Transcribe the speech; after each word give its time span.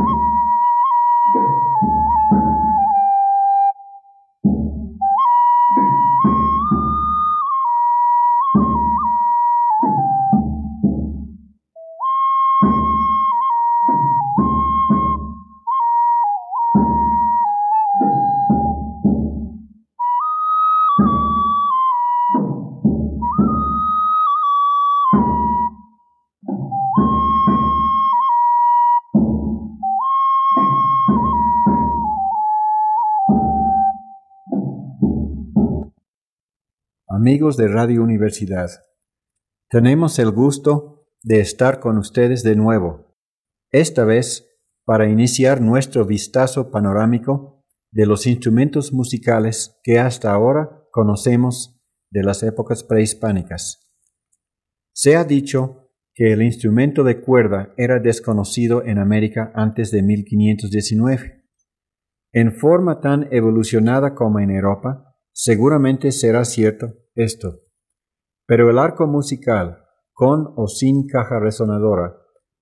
you. 0.00 0.26
amigos 37.20 37.58
de 37.58 37.68
Radio 37.68 38.02
Universidad. 38.02 38.70
Tenemos 39.68 40.18
el 40.18 40.30
gusto 40.30 41.04
de 41.22 41.40
estar 41.40 41.78
con 41.78 41.98
ustedes 41.98 42.42
de 42.42 42.56
nuevo, 42.56 43.14
esta 43.70 44.06
vez 44.06 44.48
para 44.86 45.06
iniciar 45.06 45.60
nuestro 45.60 46.06
vistazo 46.06 46.70
panorámico 46.70 47.62
de 47.92 48.06
los 48.06 48.26
instrumentos 48.26 48.94
musicales 48.94 49.78
que 49.82 49.98
hasta 49.98 50.32
ahora 50.32 50.86
conocemos 50.92 51.78
de 52.10 52.22
las 52.22 52.42
épocas 52.42 52.84
prehispánicas. 52.84 53.92
Se 54.94 55.14
ha 55.14 55.24
dicho 55.24 55.90
que 56.14 56.32
el 56.32 56.40
instrumento 56.40 57.04
de 57.04 57.20
cuerda 57.20 57.74
era 57.76 57.98
desconocido 57.98 58.82
en 58.82 58.96
América 58.96 59.52
antes 59.54 59.90
de 59.90 60.02
1519. 60.02 61.44
En 62.32 62.54
forma 62.54 63.02
tan 63.02 63.28
evolucionada 63.30 64.14
como 64.14 64.40
en 64.40 64.52
Europa, 64.52 65.18
seguramente 65.32 66.12
será 66.12 66.46
cierto 66.46 66.94
esto. 67.14 67.60
Pero 68.46 68.70
el 68.70 68.78
arco 68.78 69.06
musical, 69.06 69.84
con 70.12 70.52
o 70.56 70.66
sin 70.66 71.06
caja 71.06 71.38
resonadora, 71.38 72.16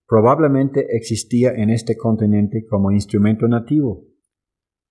probablemente 0.06 0.86
existía 0.96 1.52
en 1.52 1.70
este 1.70 1.96
continente 1.96 2.66
como 2.68 2.90
instrumento 2.90 3.46
nativo, 3.48 4.06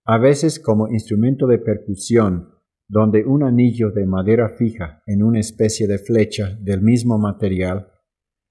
a 0.06 0.18
veces 0.18 0.60
como 0.60 0.88
instrumento 0.88 1.48
de 1.48 1.60
percusión, 1.60 2.50
donde 2.88 3.26
un 3.26 3.44
anillo 3.44 3.92
de 3.92 4.06
madera 4.06 4.50
fija 4.58 5.02
en 5.06 5.24
una 5.24 5.40
especie 5.40 5.88
de 5.88 5.98
flecha 5.98 6.58
del 6.62 6.82
mismo 6.82 7.18
material 7.18 7.92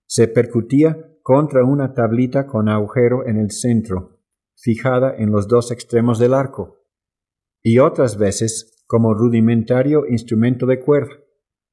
se 0.07 0.29
percutía 0.29 0.97
contra 1.23 1.65
una 1.65 1.95
tablita 1.95 2.47
con 2.47 2.69
agujero 2.69 3.27
en 3.27 3.39
el 3.39 3.51
centro, 3.51 4.21
fijada 4.57 5.15
en 5.17 5.33
los 5.33 5.49
dos 5.49 5.73
extremos 5.73 6.19
del 6.19 6.35
arco, 6.35 6.85
y 7.63 7.79
otras 7.79 8.19
veces 8.19 8.76
como 8.87 9.15
rudimentario 9.15 10.07
instrumento 10.07 10.67
de 10.67 10.81
cuerda, 10.81 11.15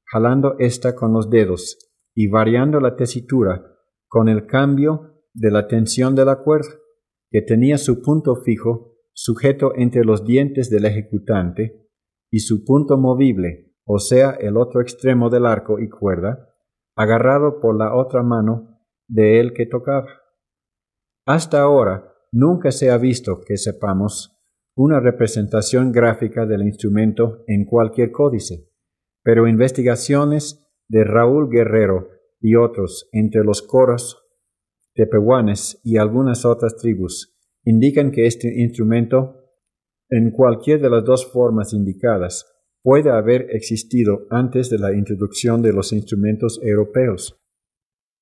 jalando 0.06 0.56
ésta 0.58 0.94
con 0.94 1.12
los 1.12 1.30
dedos 1.30 1.78
y 2.14 2.28
variando 2.28 2.80
la 2.80 2.96
tesitura 2.96 3.64
con 4.08 4.28
el 4.28 4.46
cambio 4.46 5.22
de 5.32 5.50
la 5.50 5.66
tensión 5.66 6.14
de 6.14 6.24
la 6.24 6.36
cuerda, 6.36 6.70
que 7.30 7.42
tenía 7.42 7.78
su 7.78 8.00
punto 8.00 8.36
fijo 8.36 8.94
sujeto 9.12 9.72
entre 9.76 10.04
los 10.04 10.24
dientes 10.24 10.70
del 10.70 10.84
ejecutante 10.84 11.88
y 12.30 12.40
su 12.40 12.64
punto 12.64 12.98
movible, 12.98 13.72
o 13.84 13.98
sea, 13.98 14.30
el 14.32 14.56
otro 14.56 14.80
extremo 14.80 15.30
del 15.30 15.46
arco 15.46 15.78
y 15.78 15.88
cuerda, 15.88 16.48
agarrado 16.96 17.60
por 17.60 17.76
la 17.76 17.94
otra 17.94 18.22
mano 18.22 18.80
de 19.08 19.40
él 19.40 19.52
que 19.52 19.66
tocaba. 19.66 20.08
Hasta 21.26 21.60
ahora 21.60 22.12
nunca 22.32 22.70
se 22.70 22.90
ha 22.90 22.98
visto 22.98 23.40
que 23.46 23.56
sepamos 23.56 24.33
una 24.76 25.00
representación 25.00 25.92
gráfica 25.92 26.46
del 26.46 26.62
instrumento 26.62 27.44
en 27.46 27.64
cualquier 27.64 28.10
códice, 28.10 28.68
pero 29.22 29.46
investigaciones 29.46 30.66
de 30.88 31.04
Raúl 31.04 31.48
Guerrero 31.50 32.08
y 32.40 32.56
otros 32.56 33.08
entre 33.12 33.44
los 33.44 33.62
coros 33.62 34.20
tepehuanes 34.94 35.80
y 35.82 35.96
algunas 35.96 36.44
otras 36.44 36.76
tribus 36.76 37.36
indican 37.64 38.10
que 38.10 38.26
este 38.26 38.62
instrumento, 38.62 39.40
en 40.10 40.30
cualquier 40.30 40.80
de 40.80 40.90
las 40.90 41.04
dos 41.04 41.30
formas 41.32 41.72
indicadas, 41.72 42.46
puede 42.82 43.10
haber 43.10 43.46
existido 43.50 44.26
antes 44.30 44.68
de 44.68 44.78
la 44.78 44.92
introducción 44.92 45.62
de 45.62 45.72
los 45.72 45.92
instrumentos 45.92 46.60
europeos. 46.62 47.40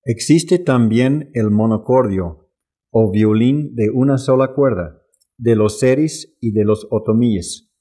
Existe 0.05 0.59
también 0.59 1.31
el 1.35 1.51
monocordio, 1.51 2.51
o 2.91 3.11
violín 3.11 3.75
de 3.75 3.91
una 3.91 4.19
sola 4.19 4.55
cuerda, 4.55 5.02
de 5.39 5.57
los 5.57 5.79
seris 5.79 6.37
y 6.41 6.53
de 6.53 6.65
los 6.65 6.87
otomíes, 6.91 7.73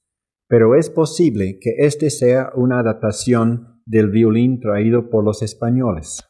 pero 0.48 0.76
es 0.76 0.90
posible 0.90 1.60
que 1.60 1.76
este 1.80 2.10
sea 2.10 2.52
una 2.56 2.80
adaptación 2.80 3.82
del 3.86 4.10
violín 4.10 4.60
traído 4.60 5.10
por 5.10 5.24
los 5.24 5.42
españoles. 5.42 6.24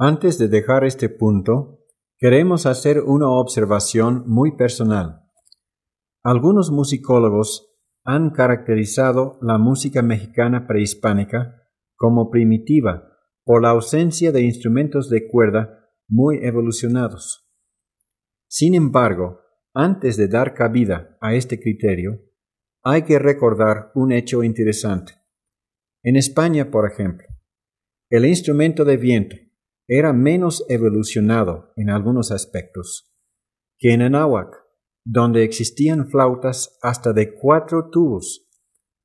Antes 0.00 0.38
de 0.38 0.46
dejar 0.46 0.84
este 0.84 1.08
punto, 1.08 1.80
queremos 2.18 2.66
hacer 2.66 3.00
una 3.00 3.28
observación 3.28 4.22
muy 4.28 4.56
personal. 4.56 5.24
Algunos 6.22 6.70
musicólogos 6.70 7.74
han 8.04 8.30
caracterizado 8.30 9.40
la 9.42 9.58
música 9.58 10.00
mexicana 10.02 10.68
prehispánica 10.68 11.64
como 11.96 12.30
primitiva 12.30 13.08
por 13.44 13.60
la 13.60 13.70
ausencia 13.70 14.30
de 14.30 14.42
instrumentos 14.42 15.10
de 15.10 15.26
cuerda 15.26 15.90
muy 16.06 16.38
evolucionados. 16.46 17.50
Sin 18.46 18.76
embargo, 18.76 19.40
antes 19.74 20.16
de 20.16 20.28
dar 20.28 20.54
cabida 20.54 21.18
a 21.20 21.34
este 21.34 21.58
criterio, 21.58 22.20
hay 22.84 23.02
que 23.02 23.18
recordar 23.18 23.90
un 23.96 24.12
hecho 24.12 24.44
interesante. 24.44 25.14
En 26.04 26.14
España, 26.14 26.70
por 26.70 26.88
ejemplo, 26.88 27.26
el 28.10 28.26
instrumento 28.26 28.84
de 28.84 28.96
viento 28.96 29.47
era 29.88 30.12
menos 30.12 30.64
evolucionado 30.68 31.72
en 31.76 31.88
algunos 31.88 32.30
aspectos 32.30 33.10
que 33.78 33.92
en 33.92 34.02
Anáhuac, 34.02 34.54
donde 35.04 35.44
existían 35.44 36.08
flautas 36.08 36.78
hasta 36.82 37.12
de 37.12 37.34
cuatro 37.34 37.88
tubos, 37.90 38.46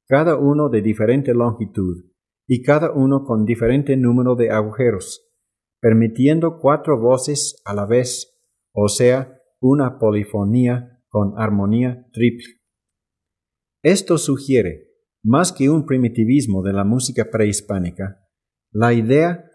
cada 0.08 0.36
uno 0.36 0.70
de 0.70 0.82
diferente 0.82 1.34
longitud 1.34 2.12
y 2.46 2.62
cada 2.64 2.92
uno 2.92 3.24
con 3.24 3.46
diferente 3.46 3.96
número 3.96 4.36
de 4.36 4.52
agujeros, 4.52 5.32
permitiendo 5.80 6.60
cuatro 6.60 7.00
voces 7.00 7.62
a 7.66 7.74
la 7.74 7.86
vez, 7.86 8.36
o 8.74 8.90
sea, 8.90 9.40
una 9.62 9.98
polifonía 10.00 11.02
con 11.08 11.36
armonía 11.38 12.06
triple. 12.12 12.62
Esto 13.82 14.18
sugiere, 14.18 14.90
más 15.24 15.54
que 15.54 15.70
un 15.70 15.86
primitivismo 15.86 16.64
de 16.64 16.74
la 16.74 16.84
música 16.84 17.30
prehispánica, 17.32 18.28
la 18.72 18.94
idea 18.94 19.46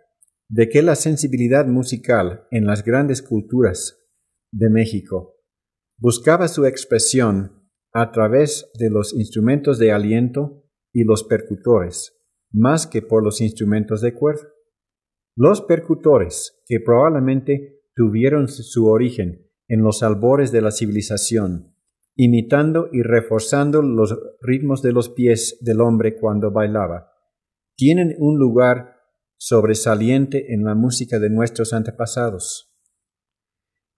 de 0.49 0.69
que 0.69 0.83
la 0.83 0.95
sensibilidad 0.95 1.67
musical 1.67 2.47
en 2.51 2.67
las 2.67 2.85
grandes 2.85 3.23
culturas 3.23 3.99
de 4.51 4.71
México 4.71 5.37
buscaba 5.99 6.49
su 6.49 6.65
expresión 6.65 7.69
a 7.93 8.13
través 8.13 8.71
de 8.79 8.91
los 8.91 9.15
instrumentos 9.15 9.79
de 9.79 9.93
aliento 9.93 10.65
y 10.93 11.05
los 11.05 11.25
percutores, 11.25 12.19
más 12.51 12.87
que 12.87 13.03
por 13.03 13.23
los 13.23 13.41
instrumentos 13.41 14.01
de 14.01 14.15
cuerda. 14.15 14.49
Los 15.37 15.63
percutores, 15.63 16.63
que 16.67 16.81
probablemente 16.81 17.83
tuvieron 17.95 18.49
su 18.49 18.87
origen 18.87 19.51
en 19.69 19.83
los 19.83 20.03
albores 20.03 20.51
de 20.51 20.63
la 20.63 20.71
civilización, 20.71 21.75
imitando 22.17 22.89
y 22.93 23.03
reforzando 23.03 23.83
los 23.83 24.19
ritmos 24.41 24.83
de 24.83 24.93
los 24.93 25.11
pies 25.11 25.59
del 25.61 25.81
hombre 25.81 26.17
cuando 26.17 26.51
bailaba, 26.51 27.13
tienen 27.77 28.17
un 28.19 28.39
lugar 28.39 28.98
sobresaliente 29.39 30.53
en 30.53 30.65
la 30.65 30.75
música 30.75 31.19
de 31.19 31.31
nuestros 31.31 31.73
antepasados. 31.73 32.75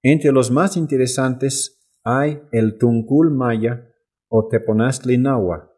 Entre 0.03 0.33
los 0.33 0.51
más 0.51 0.77
interesantes 0.77 1.81
hay 2.05 2.43
el 2.53 2.79
tuncul 2.79 3.31
maya 3.31 3.91
o 4.29 4.49
teponaztli 4.49 5.19
nahua, 5.19 5.75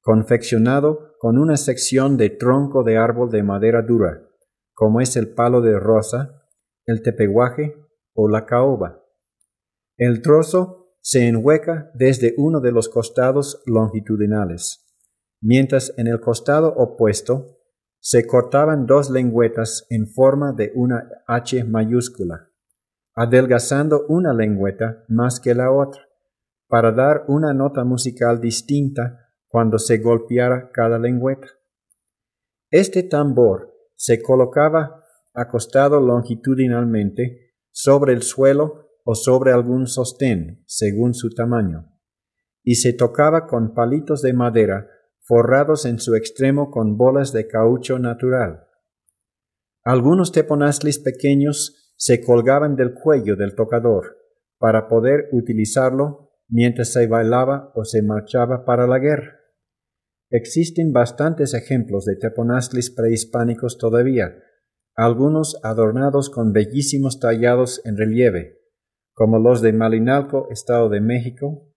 confeccionado 0.00 1.14
con 1.18 1.38
una 1.38 1.56
sección 1.56 2.16
de 2.16 2.30
tronco 2.30 2.84
de 2.84 2.96
árbol 2.96 3.30
de 3.30 3.42
madera 3.42 3.82
dura, 3.82 4.22
como 4.72 5.00
es 5.00 5.16
el 5.16 5.34
palo 5.34 5.60
de 5.60 5.78
rosa, 5.78 6.44
el 6.86 7.02
tepehuaje 7.02 7.74
o 8.14 8.28
la 8.28 8.46
caoba. 8.46 9.04
El 9.96 10.22
trozo 10.22 10.94
se 11.00 11.26
enhueca 11.26 11.90
desde 11.94 12.34
uno 12.36 12.60
de 12.60 12.72
los 12.72 12.88
costados 12.88 13.62
longitudinales, 13.66 14.86
mientras 15.40 15.92
en 15.96 16.06
el 16.06 16.20
costado 16.20 16.72
opuesto 16.74 17.57
se 18.00 18.26
cortaban 18.26 18.86
dos 18.86 19.10
lengüetas 19.10 19.86
en 19.90 20.06
forma 20.06 20.52
de 20.52 20.72
una 20.74 21.08
H 21.26 21.64
mayúscula, 21.64 22.50
adelgazando 23.14 24.06
una 24.08 24.32
lengüeta 24.32 25.04
más 25.08 25.40
que 25.40 25.54
la 25.54 25.72
otra, 25.72 26.02
para 26.68 26.92
dar 26.92 27.24
una 27.28 27.52
nota 27.54 27.84
musical 27.84 28.40
distinta 28.40 29.28
cuando 29.48 29.78
se 29.78 29.98
golpeara 29.98 30.70
cada 30.72 30.98
lengüeta. 30.98 31.48
Este 32.70 33.02
tambor 33.02 33.74
se 33.94 34.22
colocaba 34.22 35.02
acostado 35.34 36.00
longitudinalmente 36.00 37.54
sobre 37.70 38.12
el 38.12 38.22
suelo 38.22 38.90
o 39.04 39.14
sobre 39.14 39.52
algún 39.52 39.86
sostén, 39.86 40.62
según 40.66 41.14
su 41.14 41.30
tamaño, 41.30 41.92
y 42.62 42.74
se 42.74 42.92
tocaba 42.92 43.46
con 43.46 43.72
palitos 43.72 44.20
de 44.20 44.34
madera 44.34 44.86
forrados 45.28 45.84
en 45.84 45.98
su 45.98 46.14
extremo 46.14 46.70
con 46.70 46.96
bolas 46.96 47.34
de 47.34 47.46
caucho 47.46 47.98
natural. 47.98 48.64
Algunos 49.84 50.32
teponazlis 50.32 50.98
pequeños 50.98 51.92
se 51.96 52.24
colgaban 52.24 52.76
del 52.76 52.94
cuello 52.94 53.36
del 53.36 53.54
tocador 53.54 54.16
para 54.58 54.88
poder 54.88 55.28
utilizarlo 55.32 56.30
mientras 56.48 56.94
se 56.94 57.06
bailaba 57.06 57.72
o 57.74 57.84
se 57.84 58.02
marchaba 58.02 58.64
para 58.64 58.86
la 58.86 58.98
guerra. 58.98 59.38
Existen 60.30 60.92
bastantes 60.92 61.52
ejemplos 61.52 62.06
de 62.06 62.16
teponazlis 62.16 62.90
prehispánicos 62.90 63.76
todavía, 63.76 64.34
algunos 64.94 65.60
adornados 65.62 66.30
con 66.30 66.52
bellísimos 66.52 67.20
tallados 67.20 67.82
en 67.84 67.98
relieve, 67.98 68.60
como 69.12 69.38
los 69.38 69.60
de 69.60 69.74
Malinalco, 69.74 70.48
Estado 70.50 70.88
de 70.88 71.02
México, 71.02 71.68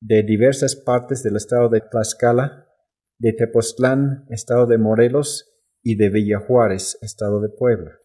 de 0.00 0.22
diversas 0.22 0.76
partes 0.76 1.24
del 1.24 1.36
estado 1.36 1.68
de 1.68 1.80
Tlaxcala, 1.80 2.69
de 3.20 3.34
Tepoztlán, 3.34 4.24
estado 4.30 4.66
de 4.66 4.78
Morelos, 4.78 5.46
y 5.82 5.96
de 5.96 6.08
Villajuárez, 6.08 6.98
estado 7.02 7.40
de 7.40 7.50
Puebla. 7.50 7.98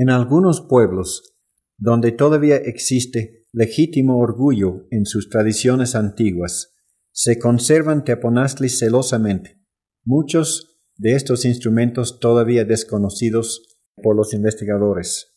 En 0.00 0.10
algunos 0.10 0.60
pueblos, 0.60 1.34
donde 1.76 2.12
todavía 2.12 2.54
existe 2.54 3.48
legítimo 3.52 4.18
orgullo 4.18 4.86
en 4.92 5.06
sus 5.06 5.28
tradiciones 5.28 5.96
antiguas, 5.96 6.76
se 7.10 7.40
conservan 7.40 8.04
teponazlis 8.04 8.78
celosamente, 8.78 9.60
muchos 10.04 10.78
de 10.96 11.16
estos 11.16 11.44
instrumentos 11.44 12.20
todavía 12.20 12.64
desconocidos 12.64 13.76
por 14.00 14.14
los 14.14 14.34
investigadores. 14.34 15.36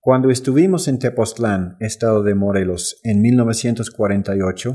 Cuando 0.00 0.30
estuvimos 0.30 0.88
en 0.88 0.98
Tepoztlán, 0.98 1.76
estado 1.80 2.22
de 2.22 2.34
Morelos, 2.34 2.98
en 3.02 3.20
1948, 3.20 4.72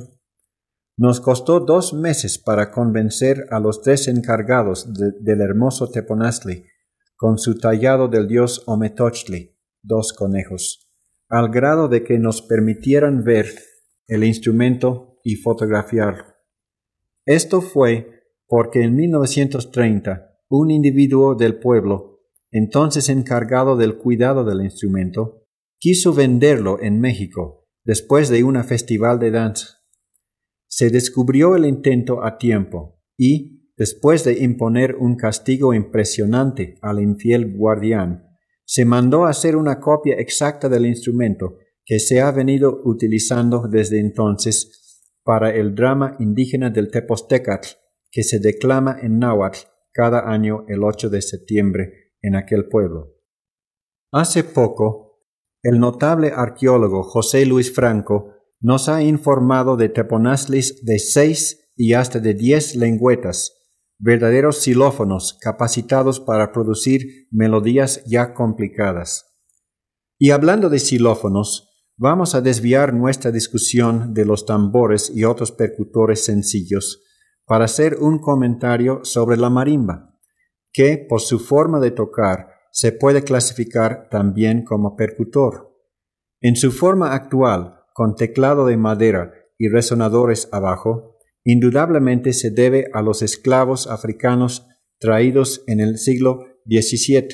nos 0.98 1.22
costó 1.22 1.60
dos 1.60 1.96
meses 1.96 2.38
para 2.38 2.70
convencer 2.70 3.48
a 3.50 3.60
los 3.60 3.82
tres 3.82 4.08
encargados 4.08 4.94
del 4.94 5.42
hermoso 5.42 5.90
teponazli 5.90 6.66
con 7.22 7.38
su 7.38 7.60
tallado 7.60 8.08
del 8.08 8.28
dios 8.28 8.64
Ometochtli, 8.66 9.56
dos 9.84 10.12
conejos, 10.12 10.90
al 11.30 11.52
grado 11.52 11.88
de 11.88 12.04
que 12.04 12.18
nos 12.18 12.42
permitieran 12.42 13.24
ver 13.24 13.46
el 14.08 14.24
instrumento 14.24 15.20
y 15.24 15.36
fotografiarlo. 15.36 16.26
Esto 17.24 17.62
fue 17.62 18.24
porque 18.48 18.82
en 18.82 18.96
1930 18.96 20.40
un 20.50 20.72
individuo 20.72 21.36
del 21.36 21.60
pueblo, 21.60 22.24
entonces 22.50 23.08
encargado 23.08 23.78
del 23.78 24.00
cuidado 24.00 24.44
del 24.44 24.64
instrumento, 24.64 25.44
quiso 25.78 26.16
venderlo 26.16 26.82
en 26.82 27.00
México 27.00 27.68
después 27.84 28.30
de 28.30 28.44
una 28.44 28.64
festival 28.64 29.20
de 29.20 29.30
danza. 29.30 29.84
Se 30.66 30.90
descubrió 30.90 31.56
el 31.56 31.68
intento 31.68 32.26
a 32.26 32.40
tiempo 32.40 33.00
y, 33.16 33.61
Después 33.82 34.24
de 34.24 34.44
imponer 34.44 34.96
un 34.96 35.16
castigo 35.16 35.74
impresionante 35.74 36.78
al 36.84 37.02
infiel 37.02 37.58
guardián, 37.58 38.38
se 38.64 38.86
mandó 38.86 39.26
hacer 39.26 39.56
una 39.56 39.80
copia 39.80 40.18
exacta 40.20 40.70
del 40.70 40.86
instrumento 40.86 41.58
que 41.84 41.98
se 41.98 42.22
ha 42.22 42.30
venido 42.30 42.80
utilizando 42.86 43.68
desde 43.68 44.00
entonces 44.00 45.10
para 45.24 45.50
el 45.50 45.74
drama 45.74 46.16
indígena 46.20 46.70
del 46.70 46.92
Tepostecatl, 46.92 47.70
que 48.12 48.22
se 48.22 48.38
declama 48.38 48.98
en 49.02 49.18
náhuatl 49.18 49.62
cada 49.92 50.32
año 50.32 50.64
el 50.68 50.84
8 50.84 51.10
de 51.10 51.24
septiembre 51.24 52.14
en 52.22 52.36
aquel 52.36 52.68
pueblo. 52.68 53.16
Hace 54.12 54.44
poco, 54.44 55.24
el 55.64 55.80
notable 55.80 56.32
arqueólogo 56.36 57.02
José 57.02 57.48
Luis 57.48 57.74
Franco 57.74 58.36
nos 58.60 58.90
ha 58.90 59.02
informado 59.02 59.76
de 59.76 59.90
teponazlis 59.90 60.86
de 60.86 61.00
seis 61.00 61.72
y 61.76 61.94
hasta 61.94 62.20
de 62.20 62.36
diez 62.36 62.76
lengüetas, 62.76 63.58
verdaderos 64.02 64.64
xilófonos 64.64 65.38
capacitados 65.40 66.20
para 66.20 66.52
producir 66.52 67.28
melodías 67.30 68.04
ya 68.06 68.34
complicadas. 68.34 69.38
Y 70.18 70.32
hablando 70.32 70.70
de 70.70 70.80
xilófonos, 70.80 71.70
vamos 71.98 72.34
a 72.34 72.42
desviar 72.42 72.96
nuestra 72.96 73.32
discusión 73.32 74.14
de 74.14 74.26
los 74.26 74.48
tambores 74.48 75.12
y 75.14 75.24
otros 75.24 75.52
percutores 75.52 76.26
sencillos 76.26 77.04
para 77.46 77.66
hacer 77.66 77.98
un 78.00 78.18
comentario 78.18 79.02
sobre 79.04 79.38
la 79.38 79.52
marimba, 79.52 80.18
que 80.74 80.98
por 80.98 81.22
su 81.22 81.38
forma 81.38 81.80
de 81.80 81.92
tocar 81.92 82.48
se 82.72 82.92
puede 82.92 83.24
clasificar 83.24 84.08
también 84.10 84.64
como 84.64 84.96
percutor. 84.96 85.76
En 86.40 86.56
su 86.56 86.72
forma 86.72 87.14
actual, 87.14 87.84
con 87.94 88.16
teclado 88.16 88.66
de 88.66 88.78
madera 88.78 89.34
y 89.60 89.68
resonadores 89.68 90.50
abajo, 90.52 91.20
indudablemente 91.44 92.34
se 92.34 92.52
debe 92.52 92.90
a 92.94 93.02
los 93.02 93.22
esclavos 93.22 93.88
africanos 93.88 94.68
traídos 95.00 95.64
en 95.68 95.80
el 95.80 95.98
siglo 95.98 96.46
XVII. 96.66 97.28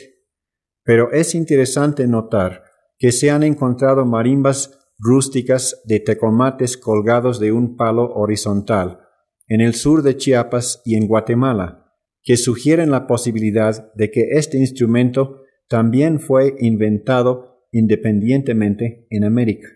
Pero 0.84 1.12
es 1.12 1.36
interesante 1.36 2.08
notar 2.08 2.64
que 2.98 3.12
se 3.12 3.30
han 3.30 3.44
encontrado 3.44 4.06
marimbas 4.06 4.80
rústicas 4.98 5.82
de 5.86 6.00
tecomates 6.00 6.78
colgados 6.78 7.40
de 7.40 7.52
un 7.52 7.76
palo 7.76 8.14
horizontal 8.14 9.02
en 9.48 9.62
el 9.62 9.76
sur 9.76 10.02
de 10.02 10.18
Chiapas 10.18 10.82
y 10.84 10.96
en 10.96 11.08
Guatemala, 11.08 11.94
que 12.24 12.36
sugieren 12.36 12.92
la 12.92 13.08
posibilidad 13.08 13.94
de 13.94 14.12
que 14.12 14.32
este 14.32 14.58
instrumento 14.58 15.44
también 15.70 16.20
fue 16.20 16.56
inventado 16.60 17.66
independientemente 17.72 19.08
en 19.10 19.24
América. 19.24 19.68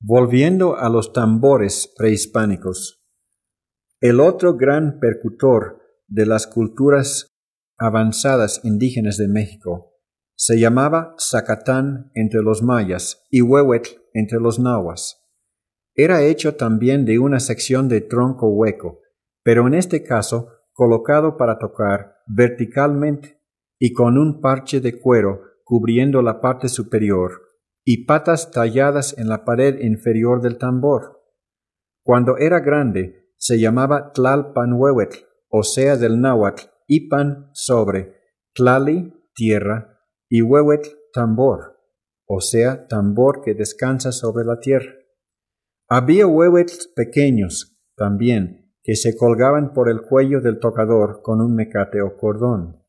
Volviendo 0.00 0.76
a 0.76 0.88
los 0.88 1.12
tambores 1.12 1.92
prehispánicos, 1.96 3.05
el 4.00 4.20
otro 4.20 4.56
gran 4.56 4.98
percutor 4.98 5.80
de 6.06 6.26
las 6.26 6.46
culturas 6.46 7.34
avanzadas 7.78 8.60
indígenas 8.62 9.16
de 9.16 9.28
México 9.28 9.94
se 10.36 10.58
llamaba 10.58 11.14
Zacatán 11.18 12.10
entre 12.14 12.42
los 12.42 12.62
mayas 12.62 13.24
y 13.30 13.40
Huehuetl 13.40 13.90
entre 14.12 14.38
los 14.38 14.58
nahuas. 14.58 15.22
Era 15.94 16.22
hecho 16.22 16.56
también 16.56 17.06
de 17.06 17.18
una 17.18 17.40
sección 17.40 17.88
de 17.88 18.02
tronco 18.02 18.48
hueco, 18.48 19.00
pero 19.42 19.66
en 19.66 19.72
este 19.72 20.02
caso 20.02 20.50
colocado 20.74 21.38
para 21.38 21.58
tocar 21.58 22.16
verticalmente 22.26 23.40
y 23.78 23.94
con 23.94 24.18
un 24.18 24.42
parche 24.42 24.80
de 24.80 25.00
cuero 25.00 25.40
cubriendo 25.64 26.20
la 26.20 26.40
parte 26.40 26.68
superior, 26.68 27.42
y 27.84 28.04
patas 28.04 28.50
talladas 28.50 29.16
en 29.18 29.28
la 29.28 29.44
pared 29.44 29.80
inferior 29.80 30.40
del 30.40 30.58
tambor. 30.58 31.22
Cuando 32.04 32.36
era 32.36 32.60
grande, 32.60 33.25
se 33.38 33.58
llamaba 33.58 34.12
Tlalpanhuehuetl, 34.12 35.18
o 35.48 35.62
sea 35.62 35.96
del 35.96 36.20
náhuatl, 36.20 36.62
Ipan 36.88 37.50
sobre, 37.52 38.14
Tlali, 38.54 39.12
tierra, 39.34 40.00
y 40.28 40.42
Huehuetl, 40.42 40.88
tambor, 41.12 41.80
o 42.26 42.40
sea, 42.40 42.86
tambor 42.88 43.42
que 43.42 43.54
descansa 43.54 44.12
sobre 44.12 44.44
la 44.44 44.58
tierra. 44.58 44.92
Había 45.88 46.26
huehuetls 46.26 46.92
pequeños, 46.94 47.78
también, 47.96 48.72
que 48.82 48.96
se 48.96 49.16
colgaban 49.16 49.72
por 49.72 49.88
el 49.88 50.02
cuello 50.02 50.40
del 50.40 50.58
tocador 50.58 51.22
con 51.22 51.40
un 51.40 51.54
mecate 51.54 52.02
o 52.02 52.16
cordón. 52.16 52.82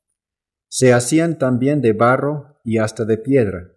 Se 0.69 0.93
hacían 0.93 1.37
también 1.37 1.81
de 1.81 1.93
barro 1.93 2.59
y 2.63 2.77
hasta 2.77 3.05
de 3.05 3.17
piedra. 3.17 3.71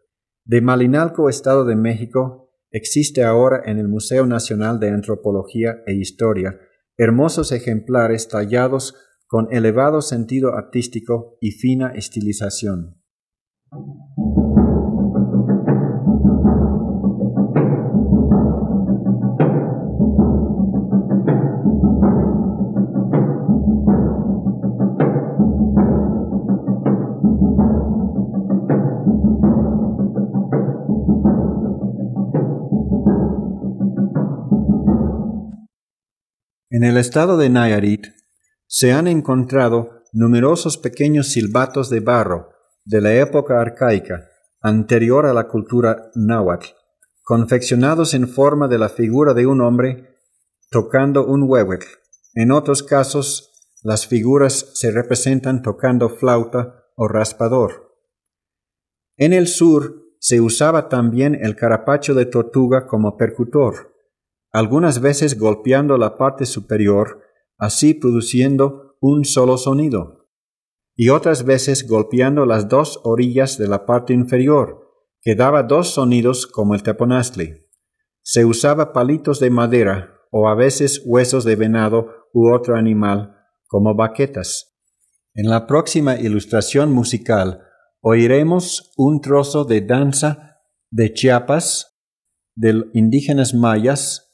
De 0.45 0.61
Malinalco, 0.61 1.29
Estado 1.29 1.65
de 1.65 1.77
México, 1.77 2.50
existe 2.71 3.25
ahora 3.25 3.63
en 3.65 3.79
el 3.79 3.89
Museo 3.89 4.27
Nacional 4.27 4.79
de 4.81 4.91
Antropología 4.91 5.83
e 5.87 5.95
Historia 5.95 6.59
hermosos 7.01 7.51
ejemplares 7.53 8.29
tallados 8.29 8.95
con 9.27 9.49
elevado 9.51 10.03
sentido 10.03 10.55
artístico 10.55 11.39
y 11.41 11.53
fina 11.53 11.93
estilización. 11.95 13.01
En 36.73 36.85
el 36.85 36.99
estado 36.99 37.37
de 37.37 37.51
Nayarit 37.51 38.07
se 38.69 38.93
han 38.93 39.09
encontrado 39.09 40.05
numerosos 40.13 40.79
pequeños 40.79 41.33
silbatos 41.33 41.91
de 41.91 41.99
barro 41.99 42.51
de 42.85 43.01
la 43.01 43.13
época 43.13 43.61
arcaica, 43.61 44.29
anterior 44.61 45.27
a 45.27 45.35
la 45.35 45.49
cultura 45.49 46.13
náhuatl, 46.15 46.69
confeccionados 47.25 48.15
en 48.15 48.29
forma 48.29 48.69
de 48.69 48.79
la 48.79 48.89
figura 48.89 49.35
de 49.35 49.47
un 49.47 49.63
hombre 49.63 50.21
tocando 50.71 51.27
un 51.27 51.43
huehuetl. 51.43 51.89
En 52.35 52.53
otros 52.53 52.85
casos, 52.85 53.51
las 53.83 54.07
figuras 54.07 54.71
se 54.75 54.93
representan 54.93 55.63
tocando 55.63 56.09
flauta 56.09 56.85
o 56.95 57.09
raspador. 57.09 57.97
En 59.17 59.33
el 59.33 59.49
sur 59.49 60.05
se 60.21 60.41
usaba 60.41 60.89
también 60.89 61.35
el 61.35 61.57
carapacho 61.57 62.15
de 62.15 62.27
tortuga 62.27 62.87
como 62.87 63.17
percutor 63.17 63.90
algunas 64.53 65.01
veces 65.01 65.39
golpeando 65.39 65.97
la 65.97 66.17
parte 66.17 66.47
superior, 66.47 67.23
así 67.59 67.95
produciendo 67.95 68.97
un 69.01 69.25
solo 69.25 69.57
sonido, 69.57 70.29
y 70.97 71.09
otras 71.09 71.45
veces 71.45 71.87
golpeando 71.89 72.47
las 72.47 72.69
dos 72.69 73.01
orillas 73.05 73.59
de 73.59 73.69
la 73.69 73.87
parte 73.87 74.13
inferior, 74.13 74.89
que 75.23 75.35
daba 75.35 75.63
dos 75.63 75.91
sonidos 75.91 76.47
como 76.47 76.75
el 76.75 76.83
teponazli. 76.83 77.67
Se 78.23 78.45
usaba 78.45 78.93
palitos 78.93 79.41
de 79.41 79.51
madera 79.51 80.15
o 80.31 80.49
a 80.49 80.55
veces 80.55 81.03
huesos 81.05 81.45
de 81.45 81.57
venado 81.57 82.09
u 82.33 82.53
otro 82.53 82.77
animal 82.77 83.37
como 83.67 83.95
baquetas. 83.95 84.79
En 85.35 85.49
la 85.49 85.67
próxima 85.67 86.19
ilustración 86.19 86.93
musical 86.93 87.63
oiremos 88.03 88.93
un 88.97 89.21
trozo 89.21 89.65
de 89.65 89.81
danza 89.81 90.59
de 90.91 91.13
Chiapas, 91.13 91.99
de 92.57 92.85
indígenas 92.95 93.55
mayas 93.55 94.30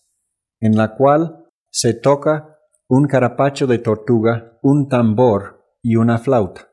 en 0.60 0.76
la 0.76 0.94
cual 0.94 1.46
se 1.70 1.94
toca 1.94 2.58
un 2.88 3.06
carapacho 3.06 3.66
de 3.66 3.78
tortuga, 3.78 4.58
un 4.62 4.88
tambor 4.88 5.64
y 5.82 5.96
una 5.96 6.18
flauta. 6.18 6.68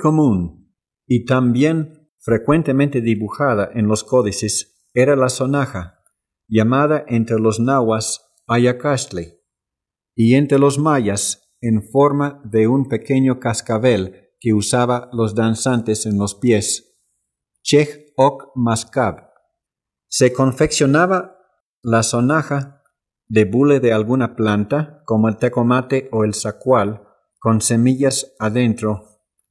Común 0.00 0.74
y 1.06 1.24
también 1.24 2.10
frecuentemente 2.18 3.00
dibujada 3.00 3.70
en 3.72 3.86
los 3.86 4.02
códices 4.02 4.88
era 4.92 5.14
la 5.14 5.28
sonaja, 5.28 6.02
llamada 6.48 7.04
entre 7.06 7.38
los 7.38 7.60
nahuas 7.60 8.26
ayacastle, 8.48 9.40
y 10.16 10.34
entre 10.34 10.58
los 10.58 10.78
mayas 10.78 11.54
en 11.60 11.82
forma 11.82 12.42
de 12.44 12.66
un 12.66 12.88
pequeño 12.88 13.38
cascabel 13.38 14.30
que 14.40 14.52
usaba 14.52 15.08
los 15.12 15.34
danzantes 15.34 16.06
en 16.06 16.18
los 16.18 16.34
pies, 16.34 16.98
chech 17.62 18.12
ok 18.16 18.52
mascab. 18.56 19.30
Se 20.08 20.32
confeccionaba 20.32 21.38
la 21.82 22.02
sonaja 22.02 22.82
de 23.28 23.44
bule 23.44 23.78
de 23.78 23.92
alguna 23.92 24.34
planta, 24.34 25.02
como 25.04 25.28
el 25.28 25.36
tecomate 25.36 26.08
o 26.10 26.24
el 26.24 26.34
sacual, 26.34 27.06
con 27.38 27.60
semillas 27.60 28.34
adentro 28.38 29.09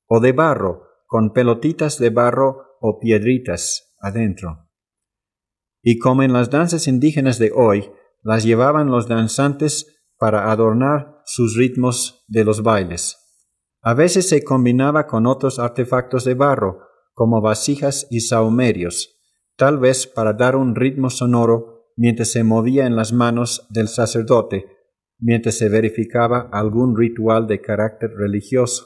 o 0.10 0.20
de 0.20 0.34
barro, 0.34 0.84
con 1.06 1.32
pelotitas 1.32 1.98
de 2.00 2.10
barro 2.10 2.78
o 2.82 3.00
piedritas 3.00 3.96
adentro. 4.00 4.68
Y 5.82 5.98
como 6.00 6.24
en 6.24 6.34
las 6.34 6.50
danzas 6.50 6.88
indígenas 6.88 7.40
de 7.40 7.52
hoy, 7.56 7.90
las 8.24 8.44
llevaban 8.44 8.90
los 8.92 9.08
danzantes 9.08 10.02
para 10.18 10.52
adornar 10.52 11.22
sus 11.26 11.56
ritmos 11.56 12.26
de 12.28 12.44
los 12.44 12.64
bailes. 12.64 13.18
A 13.82 13.94
veces 13.94 14.28
se 14.28 14.44
combinaba 14.44 15.08
con 15.08 15.26
otros 15.26 15.58
artefactos 15.58 16.26
de 16.26 16.34
barro, 16.34 16.80
como 17.14 17.42
vasijas 17.42 18.08
y 18.10 18.22
saumerios, 18.22 19.18
tal 19.56 19.78
vez 19.78 20.08
para 20.08 20.34
dar 20.34 20.56
un 20.56 20.76
ritmo 20.76 21.10
sonoro 21.10 21.92
mientras 21.96 22.32
se 22.32 22.44
movía 22.44 22.86
en 22.86 22.96
las 22.96 23.14
manos 23.14 23.68
del 23.70 23.88
sacerdote, 23.88 24.66
mientras 25.18 25.56
se 25.56 25.70
verificaba 25.70 26.50
algún 26.52 26.98
ritual 26.98 27.48
de 27.48 27.62
carácter 27.62 28.12
religioso. 28.12 28.86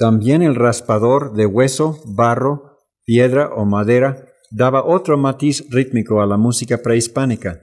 También 0.00 0.40
el 0.40 0.54
raspador 0.54 1.34
de 1.34 1.44
hueso, 1.44 2.00
barro, 2.06 2.78
piedra 3.04 3.50
o 3.54 3.66
madera 3.66 4.32
daba 4.50 4.82
otro 4.82 5.18
matiz 5.18 5.66
rítmico 5.68 6.22
a 6.22 6.26
la 6.26 6.38
música 6.38 6.78
prehispánica. 6.78 7.60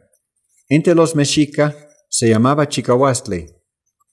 Entre 0.70 0.94
los 0.94 1.15
mexica 1.15 1.75
se 2.10 2.29
llamaba 2.29 2.70
chicahuastle, 2.70 3.48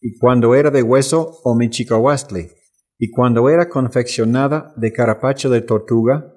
y 0.00 0.19
cuando 0.19 0.54
era 0.54 0.71
de 0.71 0.83
hueso, 0.83 1.38
omichicahuastle, 1.45 2.50
y 2.97 3.11
cuando 3.11 3.50
era 3.50 3.69
confeccionada 3.69 4.73
de 4.76 4.90
carapacho 4.90 5.50
de 5.50 5.61
tortuga, 5.61 6.33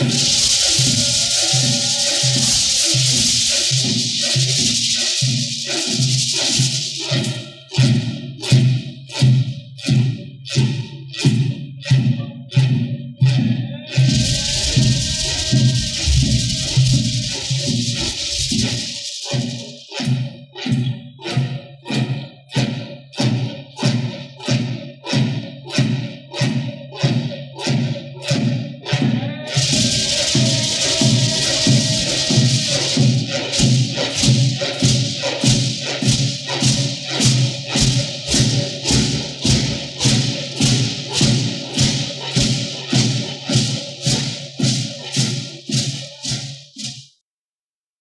you. 0.00 0.45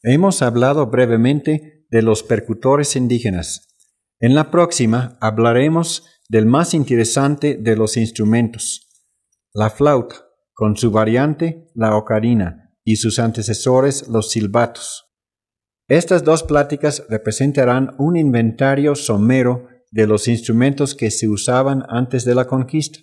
Hemos 0.08 0.44
hablado 0.44 0.86
brevemente 0.86 1.88
de 1.90 2.04
los 2.04 2.22
percutores 2.22 2.96
indígenas. 2.96 3.76
En 4.20 4.36
la 4.36 4.52
próxima 4.52 5.18
hablaremos 5.20 6.06
del 6.30 6.46
más 6.46 6.76
interesante 6.76 7.58
de 7.60 7.76
los 7.76 7.98
instrumentos, 7.98 8.88
la 9.52 9.72
flauta, 9.72 10.18
con 10.54 10.78
su 10.78 10.92
variante, 10.92 11.66
la 11.74 11.98
ocarina, 11.98 12.72
y 12.84 12.98
sus 12.98 13.18
antecesores, 13.18 14.08
los 14.08 14.30
silbatos. 14.30 15.12
Estas 15.88 16.24
dos 16.24 16.44
pláticas 16.44 17.04
representarán 17.10 17.96
un 17.98 18.16
inventario 18.16 18.94
somero 18.94 19.70
de 19.90 20.06
los 20.06 20.28
instrumentos 20.28 20.94
que 20.94 21.10
se 21.10 21.28
usaban 21.28 21.82
antes 21.90 22.26
de 22.26 22.36
la 22.36 22.46
conquista. 22.46 23.00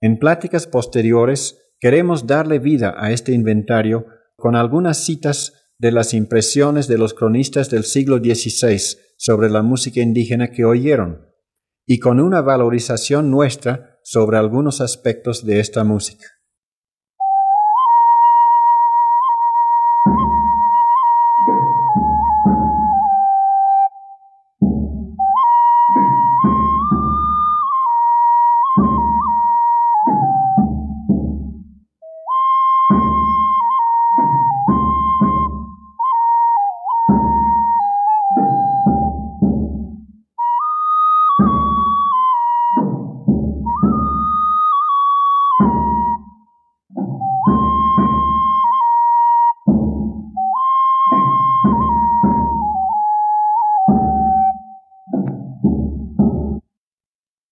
En 0.00 0.16
pláticas 0.16 0.68
posteriores 0.68 1.58
queremos 1.80 2.28
darle 2.28 2.60
vida 2.60 2.94
a 2.96 3.10
este 3.10 3.32
inventario 3.32 4.06
con 4.36 4.54
algunas 4.54 5.04
citas 5.04 5.59
de 5.80 5.92
las 5.92 6.12
impresiones 6.12 6.88
de 6.88 6.98
los 6.98 7.14
cronistas 7.14 7.70
del 7.70 7.84
siglo 7.84 8.18
XVI 8.18 8.98
sobre 9.16 9.48
la 9.48 9.62
música 9.62 10.00
indígena 10.00 10.50
que 10.50 10.66
oyeron, 10.66 11.26
y 11.86 11.98
con 11.98 12.20
una 12.20 12.42
valorización 12.42 13.30
nuestra 13.30 13.98
sobre 14.04 14.36
algunos 14.36 14.82
aspectos 14.82 15.46
de 15.46 15.58
esta 15.58 15.82
música. 15.82 16.26